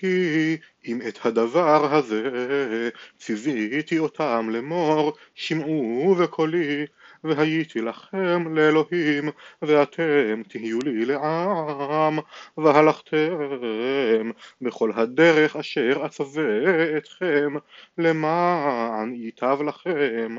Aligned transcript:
כי 0.00 0.56
אם 0.86 1.00
את 1.08 1.26
הדבר 1.26 1.94
הזה. 1.94 2.90
ציוויתי 3.18 3.98
אותם 3.98 4.48
לאמור 4.50 5.12
שמעו 5.34 6.14
בקולי 6.14 6.86
והייתי 7.24 7.80
לכם 7.80 8.54
לאלוהים 8.56 9.28
ואתם 9.62 10.42
תהיו 10.48 10.78
לי 10.84 11.04
לעם 11.04 12.18
והלכתם 12.56 14.30
בכל 14.60 14.92
הדרך 14.94 15.56
אשר 15.56 16.02
אצווה 16.06 16.96
אתכם 16.96 17.54
למען 17.98 19.14
ייטב 19.14 19.58
לכם. 19.66 20.36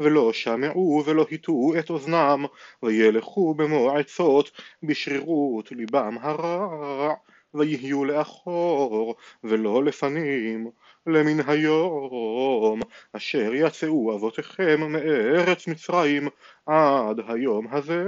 ולא 0.00 0.32
שמעו 0.32 1.02
ולא 1.06 1.26
הטו 1.32 1.72
את 1.78 1.90
אוזנם 1.90 2.44
וילכו 2.82 3.54
במו 3.54 3.96
עצות 3.96 4.50
בשרירות 4.82 5.72
ליבם 5.72 6.16
הרע 6.20 7.14
ויהיו 7.54 8.04
לאחור 8.04 9.14
ולא 9.44 9.84
לפנים 9.84 10.70
למן 11.06 11.48
היום. 11.48 12.80
אשר 13.12 13.54
יצאו 13.54 14.14
אבותיכם 14.16 14.92
מארץ 14.92 15.66
מצרים 15.68 16.28
עד 16.66 17.20
היום 17.28 17.66
הזה 17.70 18.04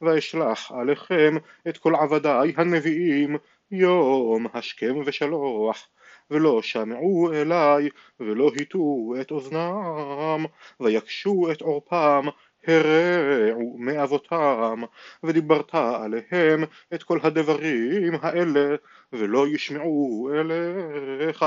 ואשלח 0.00 0.72
עליכם 0.72 1.36
את 1.68 1.78
כל 1.78 1.94
עבדיי 1.94 2.52
הנביאים 2.56 3.36
יום 3.70 4.46
השכם 4.54 4.94
ושלוח. 5.06 5.88
ולא 6.30 6.62
שמעו 6.62 7.32
אליי 7.32 7.88
ולא 8.20 8.50
הטו 8.60 9.14
את 9.20 9.30
אוזנם 9.30 10.44
ויקשו 10.80 11.48
את 11.52 11.60
עורפם 11.60 12.26
הרעו 12.66 13.76
מאבותם 13.78 14.82
ודיברת 15.22 15.74
עליהם 15.74 16.64
את 16.94 17.02
כל 17.02 17.18
הדברים 17.22 18.12
האלה 18.22 18.76
ולא 19.12 19.48
ישמעו 19.48 20.30
אליך 20.34 21.44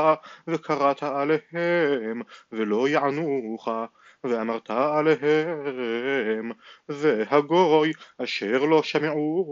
וקראת 0.48 1.04
עליהם 1.04 2.22
ולא 2.52 2.88
יענוך 2.88 3.70
ואמרת 4.24 4.72
עליהם 4.72 6.52
זה 6.88 7.24
הגוי 7.30 7.94
אשר 8.18 8.66
לא 8.66 8.84
שמעו 8.84 9.52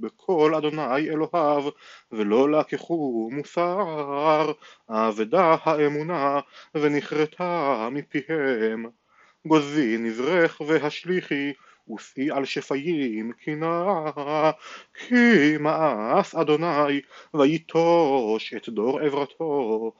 בקול 0.00 0.54
אדוני 0.54 1.08
אלוהיו 1.10 1.70
ולא 2.12 2.50
לקחו 2.50 3.30
מוסר 3.32 4.52
אבדה 4.88 5.56
האמונה 5.64 6.40
ונכרתה 6.74 7.88
מפיהם 7.92 8.86
גוזי 9.46 9.98
נזרך 9.98 10.60
והשליכי 10.60 11.52
ושאי 11.94 12.30
על 12.30 12.44
שפיים 12.44 13.32
קינה 13.32 14.10
כי 14.94 15.58
מאס 15.60 16.34
אדוני 16.34 17.00
ויטוש 17.34 18.54
את 18.54 18.68
דור 18.68 19.00
עברתו 19.00 19.92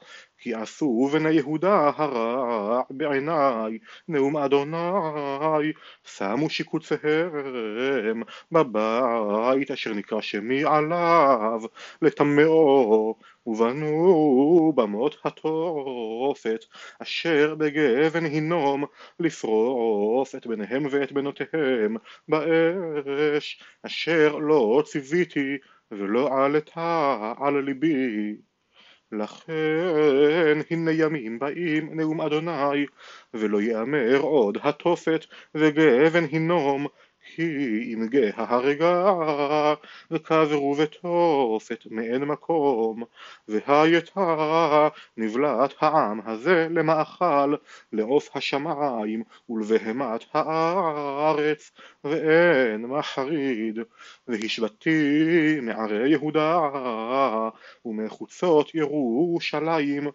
כי 0.45 0.53
עשו 0.53 1.09
בני 1.13 1.31
יהודה 1.31 1.91
הרע 1.95 2.81
בעיניי 2.89 3.77
נאום 4.07 4.37
אדוני 4.37 5.71
שמו 6.03 6.49
שיקוציהם 6.49 8.23
בבית 8.51 9.71
אשר 9.71 9.93
נקרא 9.93 10.21
שמי 10.21 10.63
עליו 10.63 11.61
לטמאו 12.01 13.15
ובנו 13.45 14.73
במות 14.75 15.17
התופת 15.25 16.65
אשר 16.99 17.55
בגבן 17.55 18.25
הינום 18.25 18.83
לשרוף 19.19 20.35
את 20.35 20.47
בניהם 20.47 20.85
ואת 20.91 21.11
בנותיהם 21.11 21.95
באש 22.27 23.61
אשר 23.85 24.35
לא 24.35 24.83
ציוויתי 24.85 25.57
ולא 25.91 26.43
עלתה 26.43 27.33
על 27.39 27.59
ליבי 27.59 28.35
לכן 29.11 30.59
הנה 30.71 30.91
ימים 30.91 31.39
באים 31.39 31.89
נאום 31.99 32.21
אדוני 32.21 32.85
ולא 33.33 33.61
יאמר 33.61 34.19
עוד 34.19 34.57
התופת 34.63 35.25
וגבן 35.55 36.23
הינום 36.31 36.87
כי 37.25 37.43
אם 37.93 38.07
גאה 38.07 38.31
הרגה 38.35 39.13
וקברו 40.11 40.75
ותופת 40.77 41.83
מאין 41.91 42.23
מקום 42.23 43.03
והייתה 43.47 44.87
נבלת 45.17 45.73
העם 45.79 46.19
הזה 46.25 46.67
למאכל 46.71 47.55
לעוף 47.93 48.29
השמיים 48.35 49.23
ולבהמת 49.49 50.25
הארץ 50.33 51.71
ואין 52.03 52.85
מחריד. 52.85 53.79
והשבתי 54.27 55.59
מערי 55.61 56.09
יהודה 56.09 56.59
ומחוצות 57.85 58.75
ירושלים 58.75 60.07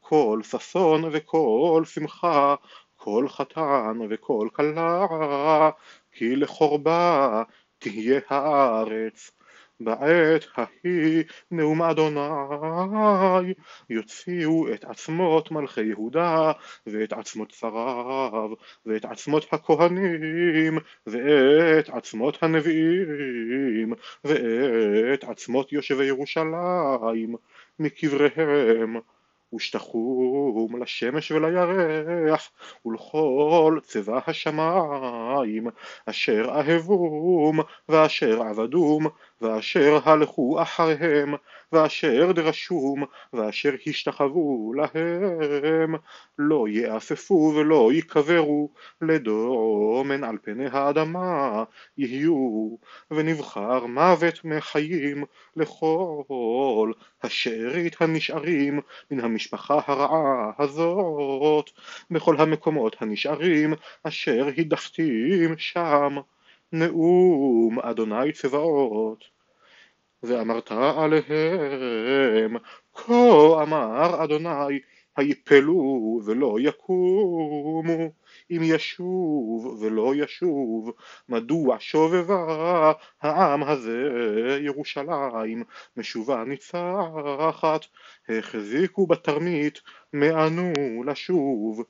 כל 0.00 0.40
ששון 0.42 1.04
וכל 1.12 1.82
שמחה 1.86 2.54
כל 2.96 3.28
חתן 3.28 3.98
וכל 4.10 4.48
כלה 4.52 5.06
כי 6.18 6.36
לחורבה 6.36 7.42
תהיה 7.78 8.20
הארץ. 8.28 9.30
בעת 9.80 10.46
ההיא 10.56 11.24
נאום 11.50 11.82
אדוני. 11.82 13.54
יוציאו 13.90 14.72
את 14.74 14.84
עצמות 14.84 15.50
מלכי 15.50 15.84
יהודה 15.84 16.52
ואת 16.86 17.12
עצמות 17.12 17.50
שריו 17.50 18.50
ואת 18.86 19.04
עצמות 19.04 19.46
הכהנים 19.52 20.78
ואת 21.06 21.88
עצמות 21.88 22.42
הנביאים 22.42 23.92
ואת 24.24 25.24
עצמות 25.24 25.72
יושבי 25.72 26.04
ירושלים 26.04 27.34
מקבריהם 27.78 28.96
ושתחום 29.54 30.82
לשמש 30.82 31.30
ולירח 31.30 32.50
ולכל 32.86 33.78
צבא 33.82 34.20
השמיים 34.26 35.66
אשר 36.06 36.50
אהבום 36.50 37.60
ואשר 37.88 38.42
עבדום 38.42 39.06
ואשר 39.40 39.98
הלכו 40.04 40.62
אחריהם 40.62 41.34
ואשר 41.72 42.32
דרשום 42.32 43.04
ואשר 43.32 43.74
השתחוו 43.86 44.72
להם 44.76 45.94
לא 46.38 46.68
יאספו 46.68 47.52
ולא 47.56 47.90
יקברו 47.92 48.70
לדומן 49.02 50.24
על 50.24 50.38
פני 50.42 50.66
האדמה 50.72 51.64
יהיו 51.98 52.76
ונבחר 53.10 53.86
מוות 53.86 54.44
מחיים 54.44 55.24
לכל 55.56 56.92
השארית 57.22 57.96
הנשארים 58.00 58.80
מן 59.10 59.20
המשפחה 59.20 59.80
הרעה 59.86 60.52
הזאת. 60.58 61.70
בכל 62.10 62.36
המקומות 62.38 62.96
הנשארים 63.00 63.74
אשר 64.02 64.48
הדחתים 64.58 65.58
שם 65.58 66.16
נאום 66.72 67.78
אדוני 67.80 68.32
צבאות 68.32 69.37
ואמרת 70.22 70.72
עליהם 70.72 72.56
כה 72.94 73.62
אמר 73.62 74.24
אדוני 74.24 74.78
היפלו 75.16 76.20
ולא 76.24 76.56
יקומו. 76.60 78.10
אם 78.50 78.60
ישוב 78.62 79.82
ולא 79.82 80.12
ישוב 80.14 80.92
מדוע 81.28 81.76
שובבה 81.80 82.92
העם 83.22 83.62
הזה 83.62 84.08
ירושלים? 84.60 85.62
משובה 85.96 86.44
ניצחת 86.44 87.86
החזיקו 88.28 89.06
בתרמית 89.06 89.80
מענו 90.12 90.72
לשוב. 91.06 91.84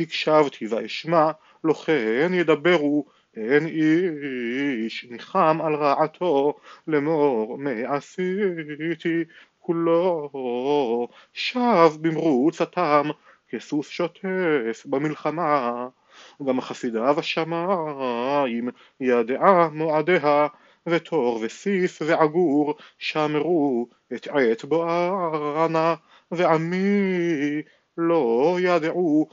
הקשבתי 0.00 0.66
ואשמע 0.66 1.30
לא 1.64 1.74
כן 1.74 2.30
ידברו 2.34 3.04
אין 3.36 3.66
איש 3.66 5.06
ניחם 5.10 5.58
על 5.64 5.74
רעתו 5.74 6.54
לאמור 6.86 7.58
מה 7.58 7.70
עשיתי 7.70 9.24
כולו. 9.58 11.08
שב 11.32 11.90
במרוץ 12.00 12.60
התם 12.60 13.08
כסוס 13.48 13.88
שוטף 13.88 14.82
במלחמה. 14.86 15.88
גם 16.46 16.60
חסידיו 16.60 17.18
השמיים 17.18 18.68
ידעה 19.00 19.68
מועדיה 19.68 20.46
ותור 20.86 21.40
וסיף 21.42 22.02
ועגור 22.06 22.74
שמרו 22.98 23.88
את 24.14 24.28
עת 24.28 24.64
בואנה 24.64 25.94
ועמי 26.30 27.62
לא 27.98 28.56
ידעו 28.60 29.28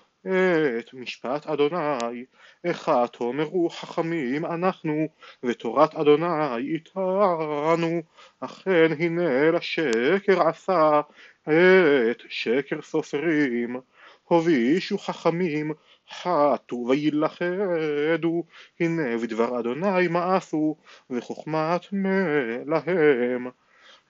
את 0.79 0.93
משפט 0.93 1.47
אדוני 1.47 2.25
איכה 2.63 3.05
תאמרו 3.07 3.69
חכמים 3.69 4.45
אנחנו 4.45 5.07
ותורת 5.43 5.95
אדוני 5.95 6.55
איתנו. 6.57 8.01
אכן 8.39 8.91
הנה 8.99 9.51
לשקר 9.51 10.47
עשה 10.47 11.01
את 11.43 12.23
שקר 12.29 12.81
סופרים. 12.81 13.79
הובישו 14.23 14.97
חכמים 14.97 15.71
חטו 16.09 16.85
וילכדו. 16.89 18.43
הנה 18.79 19.17
בדבר 19.17 19.59
אדוני 19.59 20.07
מאסו 20.07 20.75
וחוכמת 21.09 21.81
מלהם 21.91 23.47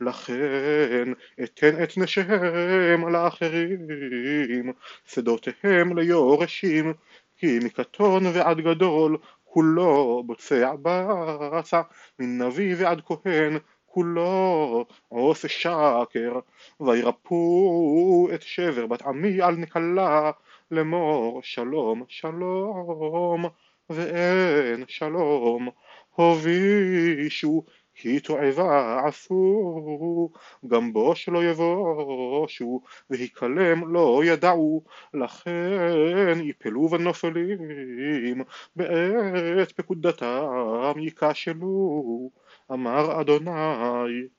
לכן 0.02 1.14
אתן 1.44 1.84
את 1.84 1.98
נשיהם 1.98 3.10
לאחרים, 3.10 4.74
שדותיהם 5.06 5.98
ליורשים, 5.98 6.94
כי 7.38 7.60
מקטון 7.64 8.24
ועד 8.34 8.58
גדול 8.58 9.18
כולו 9.44 10.24
בוצע 10.26 10.74
בצע, 10.82 11.82
מנביא 12.20 12.76
ועד 12.78 13.02
כהן 13.06 13.58
כולו 13.86 14.86
עושה 15.08 15.48
שקר, 15.48 16.40
וירפאו 16.80 18.30
את 18.34 18.42
שבר 18.42 18.88
בת 18.88 19.02
עמי 19.02 19.42
על 19.42 19.56
נקלה, 19.56 20.32
לאמור 20.72 21.40
שלום 21.44 22.04
שלום 22.08 23.46
ואין 23.90 24.84
שלום, 24.88 25.70
הובישו 26.16 27.64
כי 28.02 28.20
תועבה 28.20 29.02
עשו, 29.08 30.30
גם 30.68 30.94
בוש 30.94 31.30
לא 31.30 31.44
יבושו, 31.44 32.82
והיכלם 33.10 33.94
לא 33.94 34.22
ידעו, 34.26 34.84
לכן 35.14 36.38
יפלו 36.44 36.90
ונופלים, 36.92 38.44
בעת 38.76 39.72
פקודתם 39.72 40.94
ייכשלו, 40.98 42.32
אמר 42.72 43.22
אדוני. 43.22 44.39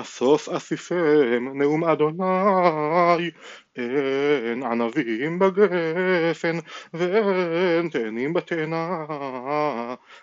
אסוף 0.00 0.48
אסיפם 0.48 1.58
נאום 1.58 1.84
אדוני 1.84 3.30
אין 3.76 4.62
ענבים 4.62 5.38
בגפן 5.38 6.58
ואין 6.94 7.88
תאנים 7.88 8.32
בתאנה 8.32 9.04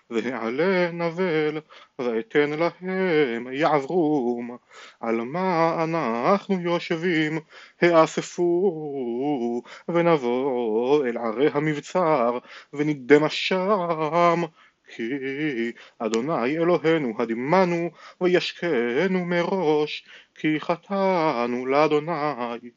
והעלה 0.10 0.92
נבל 0.92 1.60
ואתן 2.00 2.50
להם 2.50 3.48
יעברום. 3.52 4.58
על 5.00 5.22
מה 5.22 5.84
אנחנו 5.84 6.62
יושבים? 6.62 7.40
האספו 7.82 9.62
ונבוא 9.88 11.06
אל 11.06 11.18
ערי 11.18 11.50
המבצר 11.54 12.38
ונדמה 12.74 13.30
שם 13.30 14.42
כי 14.88 15.72
אדוני 16.00 16.58
אלוהינו 16.58 17.14
הדימנו 17.20 17.90
וישכנו 18.22 19.26
מראש 19.26 20.06
כי 20.36 20.60
חטאנו 20.60 21.66
לאדוני. 21.66 22.70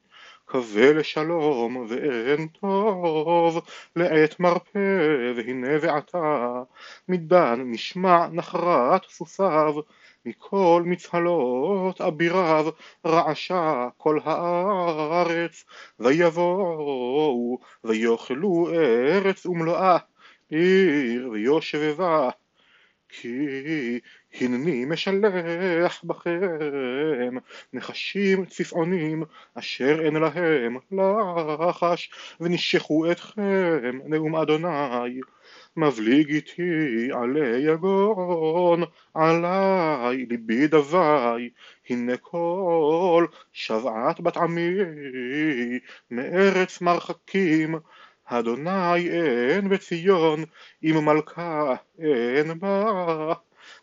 קווה 0.47 0.93
לשלום 0.93 1.87
ואין 1.89 2.49
טוב 2.49 3.61
לעת 3.97 4.41
מרפא 4.41 5.33
והנה 5.37 5.69
ועתה. 5.81 6.63
מדן 7.09 7.63
נשמע 7.65 8.27
נחרת 8.33 9.03
סוסיו 9.09 9.75
מכל 10.27 10.83
מצהלות 10.87 12.01
אביריו 12.01 12.67
רעשה 13.07 13.89
כל 13.97 14.19
הארץ 14.25 15.65
ויבואו 16.01 17.59
ויאכלו 17.85 18.69
ארץ 18.75 19.47
ומלואה 19.47 19.99
עיר 20.49 21.29
ויושבבה 21.33 22.31
כי 23.09 24.01
הנני 24.41 24.85
משלח 24.85 26.05
בכם 26.05 27.37
נחשים 27.73 28.45
צפעונים 28.45 29.23
אשר 29.55 30.01
אין 30.05 30.15
להם 30.15 30.77
לחש 31.61 32.11
ונשכו 32.41 33.11
אתכם 33.13 33.99
נאום 34.05 34.37
אדוני. 34.37 35.21
מבליג 35.77 36.31
איתי 36.31 37.09
עלי 37.13 37.73
יגון 37.73 38.83
עלי 39.15 40.27
ליבי 40.31 40.67
דווי. 40.67 41.51
הנה 41.89 42.17
כל 42.17 43.27
שבעת 43.53 44.21
בת 44.21 44.37
עמי 44.37 44.71
מארץ 46.11 46.81
מרחקים 46.81 47.75
אדוני 48.27 49.09
אין 49.11 49.69
בציון, 49.69 50.45
אם 50.85 51.05
מלכה 51.05 51.75
אין 51.99 52.59
בה. 52.59 53.35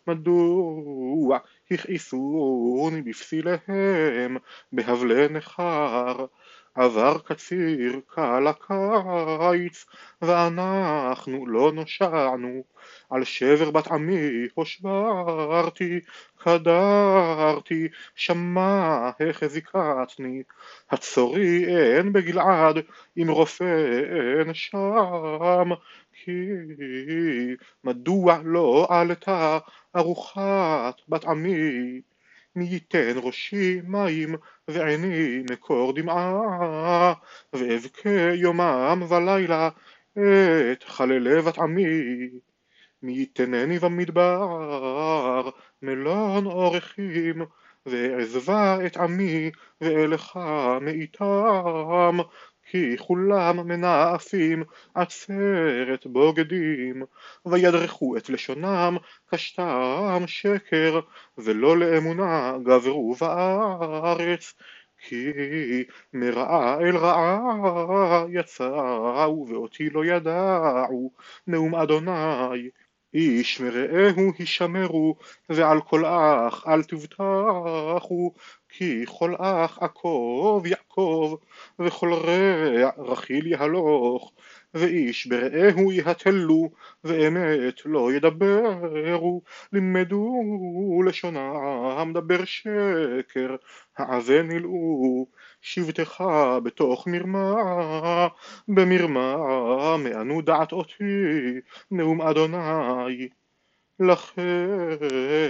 מדוע 0.06 1.38
הכעיסוני 1.70 3.02
בפסיליהם, 3.02 4.36
בהבלי 4.72 5.28
נכר? 5.28 6.26
עבר 6.74 7.18
קציר 7.18 8.00
קל 8.06 8.46
הקיץ, 8.46 9.84
ואנחנו 10.22 11.46
לא 11.46 11.72
נושענו. 11.72 12.64
על 13.10 13.24
שבר 13.24 13.70
בת 13.70 13.86
עמי 13.86 14.46
הושברתי, 14.54 16.00
קדרתי, 16.36 17.88
שמע 18.14 19.10
החזיקתני. 19.20 20.42
הצורי 20.90 21.64
אין 21.66 22.12
בגלעד, 22.12 22.76
אם 23.16 23.30
רופא 23.30 23.64
אין 24.44 24.54
שם. 24.54 25.70
כי 26.12 26.50
מדוע 27.84 28.38
לא 28.44 28.86
עלתה 28.90 29.58
ארוחת 29.96 31.00
בת 31.08 31.24
עמי? 31.24 32.00
מי 32.56 32.64
ייתן 32.64 33.12
ראשי 33.22 33.80
מים 33.84 34.34
ועיני 34.68 35.42
מקור 35.50 35.92
דמעה 35.92 37.12
ואבכה 37.52 38.34
יומם 38.34 39.02
ולילה 39.08 39.68
את 40.72 40.84
חללי 40.84 41.42
בת 41.42 41.58
עמי 41.58 41.84
מי 43.02 43.12
ייתנני 43.12 43.78
במדבר 43.78 45.50
מלון 45.82 46.46
אורחים 46.46 47.42
ואעזבה 47.86 48.86
את 48.86 48.96
עמי 48.96 49.50
ואלך 49.80 50.38
מאיתם 50.80 52.16
כי 52.74 52.96
כולם 52.98 53.56
מנאפים 53.68 54.62
עצרת 54.94 56.06
בוגדים 56.06 57.02
וידרכו 57.46 58.16
את 58.16 58.30
לשונם 58.30 58.96
קשתם 59.26 60.22
שקר 60.26 61.00
ולא 61.38 61.78
לאמונה 61.78 62.52
גברו 62.62 63.14
בארץ 63.14 64.54
כי 64.98 65.32
מרעה 66.12 66.80
אל 66.80 66.96
רעה 66.96 68.24
יצאו 68.28 69.46
ואותי 69.48 69.90
לא 69.90 70.04
ידעו 70.04 71.10
נאום 71.46 71.74
אדוני 71.74 72.70
איש 73.14 73.60
מרעהו 73.60 74.32
הישמרו 74.38 75.16
ועל 75.48 75.80
כל 75.80 76.04
אח 76.04 76.64
אל 76.68 76.82
תבטחו 76.82 78.32
כי 78.76 79.04
כל 79.18 79.34
אח 79.38 79.78
עקוב 79.80 80.66
יעקב 80.66 81.34
וכל 81.78 82.12
רע 82.12 82.90
רכיל 82.98 83.46
יהלוך 83.46 84.32
ואיש 84.74 85.26
ברעהו 85.26 85.92
יהתלו 85.92 86.70
ואמת 87.04 87.80
לא 87.84 88.12
ידברו. 88.12 89.42
לימדו 89.72 90.42
לשונם 91.06 92.10
דבר 92.14 92.44
שקר 92.44 93.56
העבה 93.96 94.42
נלאו 94.42 95.26
שבטך 95.60 96.24
בתוך 96.62 97.06
מרמה. 97.06 98.28
במרמה 98.68 99.36
מענו 99.96 100.42
דעת 100.42 100.72
אותי 100.72 101.04
נאום 101.90 102.22
אדוני. 102.22 103.28
לכן 104.00 105.43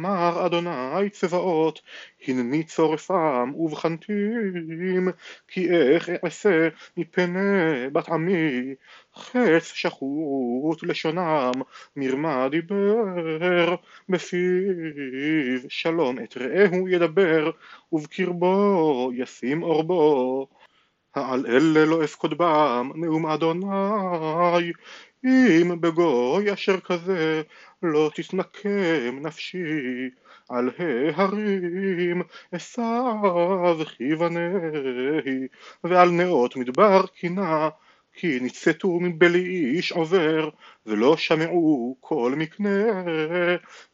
אמר 0.00 0.46
אדוני 0.46 1.10
צבאות 1.10 1.80
הנני 2.26 2.64
צורפם 2.64 3.52
ובחנתים 3.56 5.08
כי 5.48 5.70
איך 5.70 6.10
אעשה 6.24 6.68
מפני 6.96 7.88
בת 7.92 8.08
עמי? 8.08 8.74
חץ 9.14 9.72
שחוט 9.74 10.82
לשונם 10.82 11.52
מרמה 11.96 12.48
דיבר 12.48 13.74
בפיו 14.08 15.68
שלום 15.68 16.18
את 16.18 16.36
רעהו 16.36 16.88
ידבר 16.88 17.50
ובקרבו 17.92 19.10
ישים 19.14 19.62
אורבו 19.62 20.46
העל 21.14 21.46
אלה 21.46 21.84
לא 21.84 22.04
אפקוד 22.04 22.38
בם 22.38 22.90
נאום 22.94 23.26
אדוני 23.26 24.72
אם 25.24 25.80
בגוי 25.80 26.52
אשר 26.52 26.80
כזה 26.80 27.42
לא 27.82 28.10
תתנקם 28.14 29.18
נפשי 29.22 30.10
על 30.48 30.70
ההרים 30.78 32.22
עשיו 32.52 33.76
כיווניה 33.96 34.50
ועל 35.84 36.10
נאות 36.10 36.56
מדבר 36.56 37.06
קינה 37.06 37.68
כי 38.20 38.40
ניצתו 38.40 39.00
מבלי 39.00 39.44
איש 39.74 39.92
עובר 39.92 40.50
ולא 40.86 41.16
שמעו 41.16 41.96
כל 42.00 42.34
מקנה. 42.36 43.04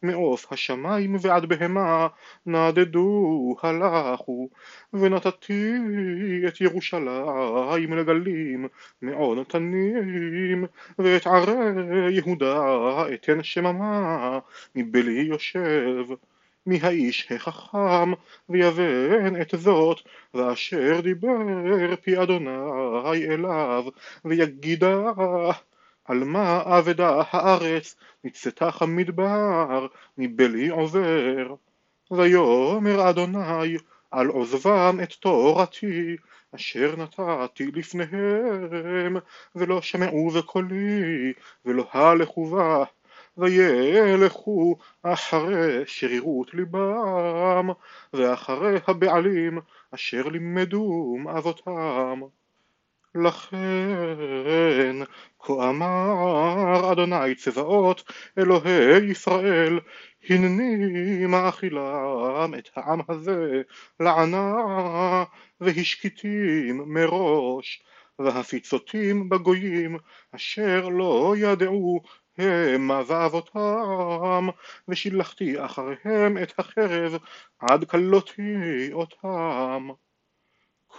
מעוף 0.02 0.52
השמיים 0.52 1.16
ועד 1.20 1.46
בהמה 1.46 2.08
נדדו 2.46 3.56
הלכו 3.62 4.48
ונתתי 4.92 5.72
את 6.48 6.60
ירושלים 6.60 7.92
לגלים 7.92 8.66
מעון 9.02 9.44
תנים 9.44 10.64
ואת 10.98 11.26
ערי 11.26 11.54
יהודה 12.14 13.04
אתן 13.14 13.42
שממה 13.42 14.38
מבלי 14.74 15.20
יושב 15.20 16.04
מי 16.66 16.78
האיש 16.82 17.32
החכם 17.32 18.12
ויבן 18.48 19.40
את 19.40 19.54
זאת 19.58 20.00
ואשר 20.34 21.00
דיבר 21.00 21.96
פי 22.02 22.22
אדוני 22.22 23.26
אליו 23.28 23.84
ויגידה 24.24 25.12
על 26.04 26.24
מה 26.24 26.62
אבדה 26.78 27.22
הארץ? 27.30 27.96
נצטך 28.24 28.82
המדבר 28.82 29.86
מבלי 30.18 30.68
עובר. 30.68 31.54
ויאמר 32.10 33.10
אדוני 33.10 33.76
על 34.10 34.26
עוזבם 34.26 34.98
את 35.02 35.12
תורתי 35.12 36.16
אשר 36.54 36.94
נתתי 36.96 37.70
לפניהם 37.74 39.16
ולא 39.54 39.80
שמעו 39.82 40.30
בקולי 40.30 41.32
ולא 41.64 41.86
הלכו 41.92 42.46
בה 42.46 42.84
וילכו 43.38 44.76
אחרי 45.02 45.82
שרירות 45.86 46.54
ליבם 46.54 47.68
ואחרי 48.12 48.78
הבעלים 48.86 49.58
אשר 49.94 50.28
לימדום 50.28 51.28
אבותם 51.28 52.20
לכן 53.14 54.96
כה 55.40 55.68
אמר 55.70 56.92
אדוני 56.92 57.34
צבאות 57.34 58.12
אלוהי 58.38 59.10
ישראל 59.10 59.80
הנני 60.28 61.26
מאכילם 61.26 62.54
את 62.58 62.68
העם 62.76 63.00
הזה 63.08 63.62
לענה 64.00 64.54
והשקיטים 65.60 66.82
מראש 66.86 67.82
והפיצותים 68.18 69.28
בגויים 69.28 69.96
אשר 70.32 70.88
לא 70.88 71.34
ידעו 71.38 72.00
המה 72.38 73.02
ואבותם 73.06 74.46
ושילחתי 74.88 75.64
אחריהם 75.64 76.38
את 76.42 76.52
החרב 76.58 77.16
עד 77.58 77.84
כלותי 77.84 78.92
אותם 78.92 79.88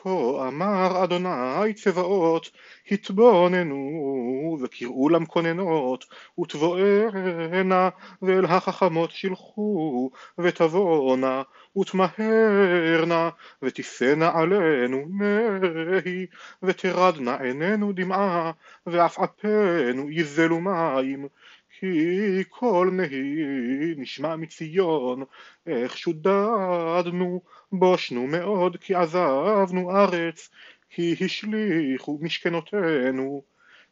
כה 0.04 0.48
אמר 0.48 1.04
אדוני 1.04 1.74
צבאות 1.74 2.50
התבוננו 2.92 4.58
וקראו 4.62 5.10
למכוננות 5.10 6.06
ותבואנה 6.40 7.90
ואל 8.22 8.46
החכמות 8.46 9.12
שילחו 9.12 10.10
ותבואנה 10.38 11.42
ותמהרנה 11.80 13.30
ותישאנה 13.62 14.32
עלינו 14.34 15.06
נהי 15.10 16.26
ותרדנה 16.64 17.38
עינינו 17.38 17.92
דמעה 17.94 18.52
ועפעפינו 18.86 20.12
יזלו 20.12 20.60
מים 20.60 21.28
כי 21.80 22.44
קול 22.50 22.92
נהי 22.92 23.94
נשמע 23.98 24.36
מציון 24.36 25.24
איך 25.68 25.98
שודדנו 25.98 27.42
בושנו 27.72 28.28
מאוד 28.28 28.78
כי 28.78 28.96
עזבנו 28.96 29.92
ארץ 29.92 30.50
כי 30.90 31.16
השליכו 31.22 32.20
משכנותינו. 32.22 33.44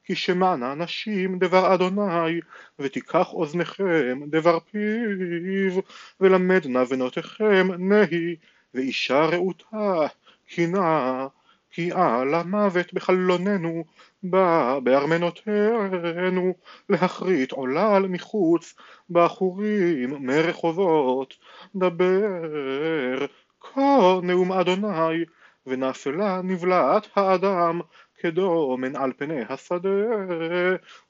כי 0.05 0.15
שמענה 0.15 0.75
נשים 0.75 1.39
דבר 1.39 1.73
אדוני 1.73 2.39
ותיקח 2.79 3.33
אוזניכם 3.33 4.19
דבר 4.27 4.59
פיו 4.59 5.81
ולמדנה 6.19 6.85
בנותיכם 6.85 7.67
נהי 7.79 8.35
ואישה 8.73 9.25
רעותה 9.25 10.05
קינה 10.47 11.27
כי 11.71 11.91
על 11.91 12.33
המוות 12.33 12.93
בחלוננו 12.93 13.83
בא 14.23 14.79
בארמנותינו 14.83 16.53
להכרית 16.89 17.51
עולל 17.51 18.05
מחוץ 18.09 18.75
בחורים 19.09 20.25
מרחובות 20.25 21.37
דבר 21.75 23.25
כה 23.73 24.19
נאום 24.23 24.51
אדוני 24.51 25.25
ונפלה 25.65 26.41
נבלעת 26.43 27.07
האדם 27.15 27.81
כדומן 28.19 28.95
על 28.95 29.13
פני 29.17 29.41
השדה. 29.49 29.89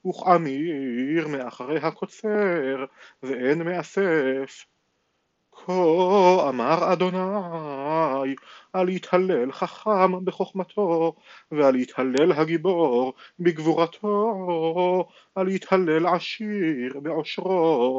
וכעמיר 0.06 1.28
מאחרי 1.28 1.78
הקוצר 1.78 2.84
ואין 3.22 3.62
מאסף. 3.62 4.64
כה 5.52 6.48
אמר 6.48 6.92
אדוני 6.92 8.34
על 8.72 8.88
יתהלל 8.88 9.52
חכם 9.52 10.24
בחוכמתו 10.24 11.14
ועל 11.52 11.76
יתהלל 11.76 12.32
הגיבור 12.32 13.14
בגבורתו. 13.40 15.08
על 15.34 15.48
יתהלל 15.48 16.06
עשיר 16.06 17.00
בעושרו 17.02 17.94